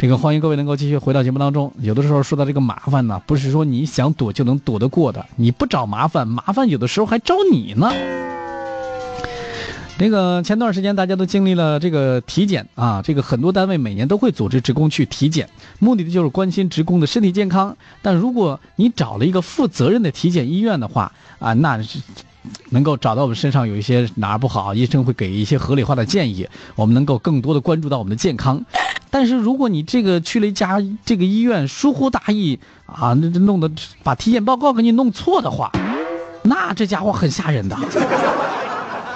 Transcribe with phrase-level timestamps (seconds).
[0.00, 1.74] 这个欢迎各位能够继续回到节目当中。
[1.78, 7.92] 有的时候说到这个麻烦呢，不是说你想躲就能躲得过的，你不找麻烦，麻烦有的时候还找你呢。
[9.98, 17.76] 那个前段时间大家都经历了这个体检啊，这个很多单位每年都会组织职工去体检，目的就是关心职工的身体健康。
[18.00, 21.98] 但如果你找了一个负责任的体检医院的话啊，那是
[22.70, 28.64] 能够找到我们身上有一些哪儿不好，医生会给一些合理化的建议，我们能够更多的关注到我们的健康。
[29.10, 33.70] 但是如果你这个去了一家这个医院疏忽大意啊，那这弄得
[34.02, 35.72] 把体检报告给你弄错的话，
[36.42, 37.76] 那这家伙很吓人的，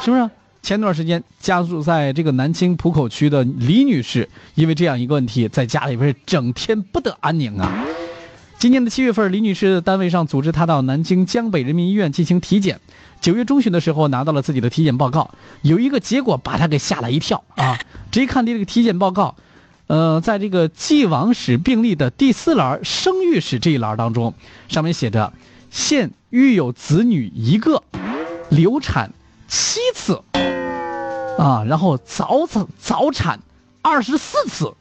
[0.02, 0.30] 是不是？
[0.62, 7.84] 前段时间，家住在这个南京浦口区的李女士，因为这样一个问题，在家里边整天不得安宁啊。
[8.58, 12.80] 今年的七月份，李女士单位上组织她到南京江北人民医院进行体检。
[13.20, 17.78] 九月中旬的时候，拿到了自己的体检报告，有一个结果把她给吓了一跳啊！
[18.10, 19.34] 这一看这个体检报告，
[19.86, 24.34] 呃，在这个既往史病例的第四栏生育史这一栏当中，
[24.68, 25.32] 上面写着：
[25.70, 27.82] 现育有子女一个，
[28.48, 29.12] 流产
[29.46, 30.22] 七次。
[31.36, 33.40] 啊，然后早早早产
[33.82, 34.72] 二十四次，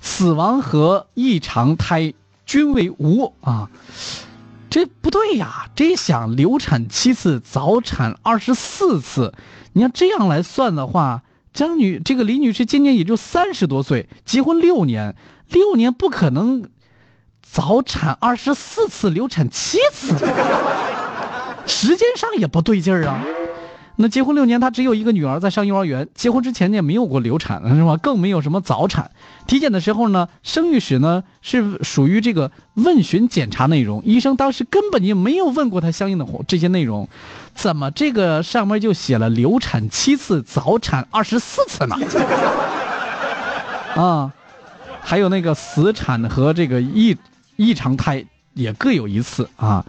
[0.00, 2.12] 死亡和异常胎
[2.44, 3.70] 均为无啊，
[4.68, 5.70] 这不对呀！
[5.74, 9.32] 这想流产七次，早产二十四次，
[9.72, 15.16] 你要这样来算的话，张女这个李女士今年也就三十多岁，结婚六年，
[15.48, 16.70] 六年不可能
[17.42, 20.14] 早产二十四次，流产七次，
[21.66, 23.24] 时间上也不对劲儿啊。
[24.00, 26.08] 那结婚六年，他只有一个女儿在上幼儿园。
[26.14, 27.96] 结婚之前，也没有过流产，是吧？
[27.96, 29.10] 更没有什么早产。
[29.48, 34.04] 体检的时候呢，生育史呢是属于这个问询检查内容。
[34.04, 37.08] 医生当时根本就没有问过他相应的这些内容，
[37.56, 41.96] 怎么这个上面就写了流产七次，早产二十四次呢？
[44.00, 44.32] 啊，
[45.00, 47.16] 还有那个死产和这个异
[47.56, 49.84] 异常胎也各有一次啊。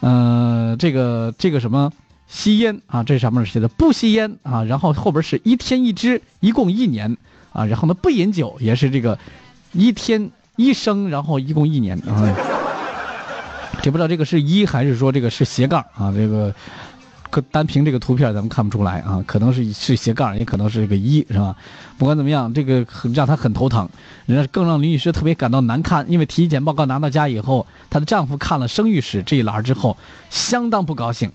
[0.00, 1.92] 嗯，这个这个什么？
[2.30, 7.16] 吸烟啊，这上面写的不吸烟啊，然后后边是一天一支，一共一年
[7.52, 9.18] 啊，然后呢不饮酒也是这个
[9.72, 12.32] 一天一升，然后一共一年啊。
[13.82, 16.12] 这不知道这个是一还是说这个是斜杠啊？
[16.14, 16.54] 这个
[17.30, 21.56] 可单凭这个图片咱们看不出来啊，可能是是斜杠，也可能是个一是吧？
[21.98, 23.88] 不管怎么样，这个很让他很头疼，
[24.26, 29.96] 人家更让李女士特别感到难堪，因为体检报告拿到家以后，她的丈夫看了生育史这一栏之后，
[30.28, 31.32] 相当不高兴。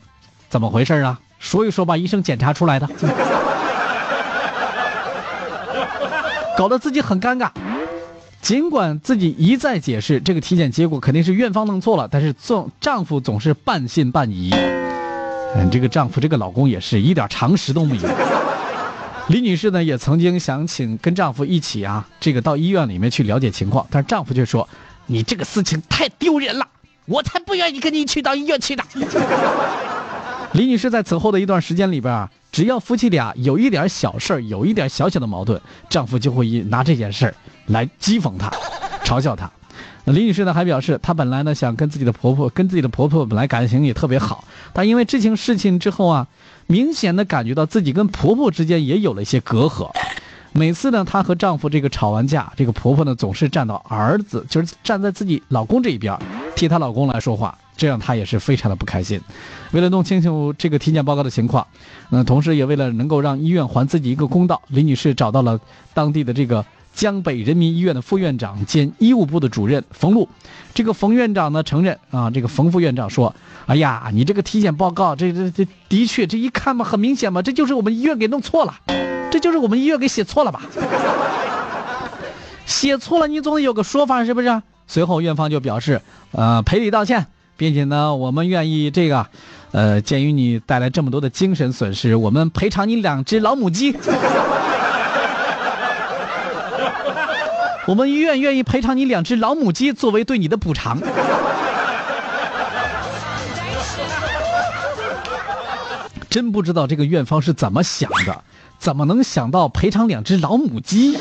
[0.49, 1.19] 怎么回事啊？
[1.37, 2.89] 说一说吧，医生检查出来的，
[6.57, 7.49] 搞得自己很尴尬。
[8.41, 14.51] 尽管自己一再解释这个体检结果肯定是院方弄错了，但是总丈夫总是半信半疑。
[15.55, 18.03] 嗯，这个丈夫这个老公也是一点常识都没有。
[19.27, 24.69] 李女士呢也曾经想请跟丈夫一起啊，这个到医院里面去了解情况，但是丈夫却说
[25.07, 26.67] ：“你这个事情太丢人了，
[27.05, 28.83] 我才不愿意跟你去到医院去的。”
[30.55, 37.35] 李女士在此后的一段时间里边啊，只要夫妻俩有一点小事儿，有一点小小的矛盾，丈夫就会以拿这件事儿
[37.65, 38.49] 来讥讽她，
[39.03, 39.51] 嘲笑她。
[40.05, 46.27] 那李女士呢还表示，她本来呢想跟自己的婆婆，跟自己的婆婆本来感情也特别好，但因为知情事情之后啊，
[46.67, 49.91] 明显的感觉到自己跟婆婆之间也有了一些隔阂。
[50.53, 56.17] 每次呢，她和丈夫这个吵完架，这个婆婆呢总是站到儿子，就是站在自己老公这一边，
[56.55, 57.57] 替她老公来说话。
[57.77, 59.21] 这样他也是非常的不开心。
[59.71, 61.67] 为了弄清楚这个体检报告的情况，
[62.09, 65.59] 那同时也为了能够让医院还自己一个公道，李女士找到了
[65.93, 70.29] 当地的这个江北人民医院的副院长兼医务部的主任冯路。
[70.73, 73.35] 这个冯院长呢承认啊，这个冯副院长说
[73.65, 78.75] ：“哎呀，你这个体检报告，这这这的确，这一看嘛，很明显嘛，这就是我们医院给弄错了，
[79.31, 80.61] 这就是我们医院给写错了吧？
[82.65, 87.27] 写错了，你总得有个说法是不是？”随后院方就表示，呃，赔礼道歉。
[87.57, 89.27] 并且呢，我们愿意这个，
[89.71, 93.95] 呃，鉴于你带来这么多的精神损失，我们赔偿你两只老母鸡。
[97.87, 100.99] 我们医院愿意赔偿你两只老母鸡作为对你的补偿。
[106.29, 108.43] 真不知道这个院方是怎么想的，
[108.77, 111.17] 怎么能想到赔偿两只老母鸡？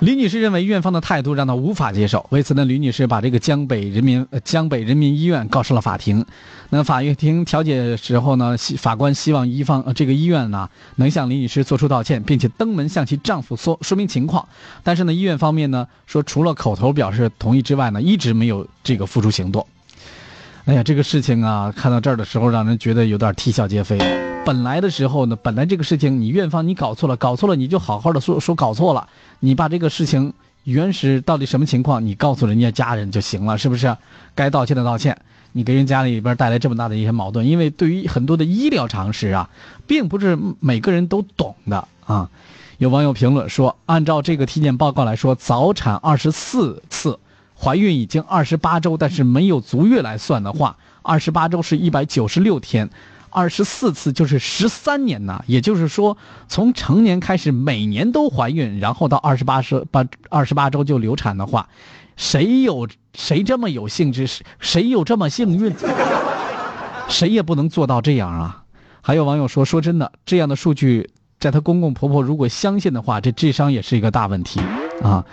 [0.00, 6.24] 李女士认为院方的态度让她无法接受，为此呢，李女士把这个江北人民呃江北人民医院告上了法庭。
[6.70, 14.46] 那法院庭调解时候呢，法官希望医方这个医院呢能向李女士做出道歉，并且登门向其丈夫说说明情况。
[14.84, 19.66] 但是呢，医院方面呢说，除了口头表示同意之外呢，一直没有这个付出行动。
[20.66, 23.98] 哎呀，这个事情啊，看到这儿的时候，让人觉得有点啼笑皆非。
[24.48, 29.06] 本来的时候呢，本来这个事情你院方你搞错了，搞错了你就好好的说说搞错了。
[29.40, 30.32] 你把这个事情
[30.64, 33.94] 原始到底什么情况，你告诉人家家人就行了，是不是？
[34.34, 35.20] 该道歉的道歉，
[35.52, 39.50] 你给人家里边带来这么大的一些矛盾，因为对于很多的医疗常识啊，
[39.86, 42.30] 并不是每个人都懂的啊。
[42.78, 47.18] 有网友评论说，按照这个体检报告来说，早产二十四次，
[47.54, 52.88] 怀孕已经二十八周，但是没有足月来算的话，二十八周是一百九十六天。
[53.30, 56.16] 二十四次就是十三年呐，也就是说，
[56.48, 61.68] 从成年开始每年都怀孕，然后到二十八十八二十八周就流产的话，
[62.16, 64.26] 谁有谁这么有兴致？
[64.58, 65.74] 谁有这么幸运？
[67.08, 68.64] 谁也不能做到这样啊！
[69.00, 71.10] 还有网友说，说真的，这样的数据，
[71.40, 74.60] 在她公公婆婆如果相信的话，这智商也是一个大问题
[75.02, 75.24] 啊！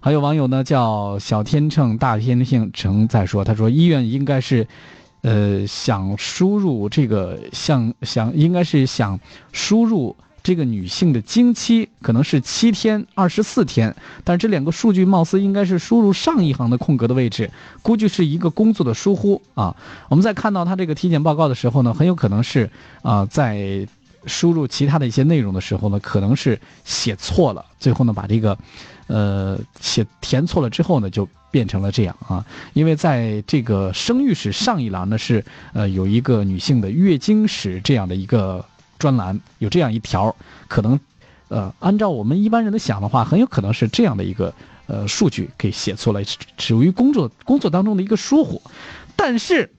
[0.00, 4.66] 还有网友呢，叫小天秤大天性成在说，他说医院应该是。
[5.22, 9.18] 呃，想输入这个，想想应该是想
[9.52, 17.48] 输入这个女性的经期，可能是七天、二十四天，但这两个数据貌似应该是输入上一行的空格的位置，
[17.82, 19.76] 估计是一个工作的疏忽啊。
[20.08, 22.68] 我们在看到他这个体检报告的时候呢，很有可能是
[23.02, 23.86] 啊，在
[24.26, 28.58] 输入其他的一些内容的时候呢，可能是写错了，最后呢把这个。
[29.08, 32.46] 呃，写填错了之后呢，就变成了这样啊。
[32.72, 38.64] 因为在这个生育史上一栏呢，是呃有一个女性的月经史这样的一个
[38.98, 40.34] 专栏，有这样一条，
[40.66, 40.98] 可能
[41.48, 44.54] 呃按照我们一般人的想的话，很有可能是这样的一个
[44.86, 46.22] 呃数据给写错了，
[46.56, 48.62] 属于工作工作当中的一个疏忽。
[49.14, 49.74] 但是，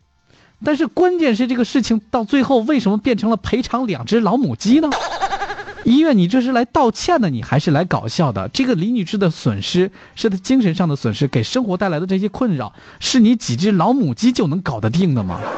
[0.63, 4.89] 但是关键是这个事情到最后为什么变成了赔偿两只老母鸡呢？
[5.83, 8.47] 医院，你这是来道歉的，你还是来搞笑的？
[8.49, 12.71] 这个李女士的损失是她精神上的损失，给生活带来的这些困扰，
[13.01, 15.41] 是你几只老母鸡就能搞得定的吗？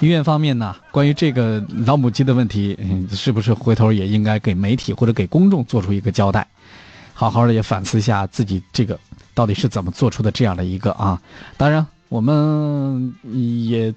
[0.00, 2.76] 医院方面呢，关于这个老母鸡的问题，
[3.12, 6.48] 是不是回头也应该给媒体或者给公众做出一个交代，
[7.14, 8.98] 好好的也反思一下自己这个
[9.34, 11.22] 到底是怎么做出的这样的一个啊？
[11.56, 13.94] 当然，我们也。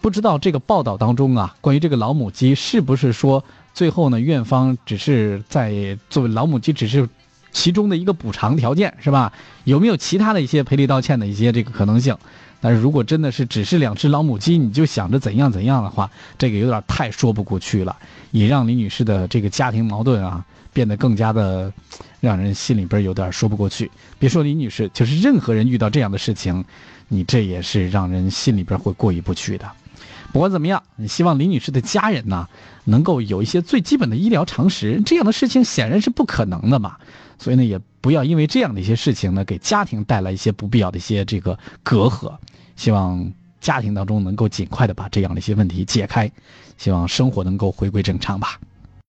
[0.00, 3.44] 不知道这个报道当中啊，关于这个老母鸡是不是说
[3.74, 7.06] 最后呢，院方只是在作为老母鸡只是
[7.52, 9.34] 其中的一个补偿条件是吧？
[9.64, 12.16] 有没有其他的一些赔礼道歉的一些这个可能性？
[12.64, 17.94] 但是如果真的是只是两只老母鸡，你就想着怎样怎样的话，这个有点太说不过去了，
[18.30, 21.70] 也让李女士的这个家庭矛盾啊变得更加的
[22.20, 23.90] 让人心里边有点说不过去。
[24.18, 26.64] 别说李女士，就是任何人遇到这样的事情。
[27.08, 29.70] 你这也是让人心里边会过意不去的。
[30.32, 32.48] 不管怎么样，你希望李女士的家人呢，
[32.84, 35.02] 能够有一些最基本的医疗常识。
[35.04, 36.96] 这样的事情显然是不可能的嘛，
[37.38, 42.32] 所以呢，也不要因为这样的一些事情呢，给家庭带来一些不必要的一些这个隔阂。
[42.76, 46.30] 希望家庭当中能够尽快的把这样的一些问题解开，
[46.76, 48.60] 希望生活能够回归正常吧。